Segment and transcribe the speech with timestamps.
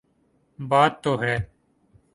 [0.59, 1.35] بات تو ہے۔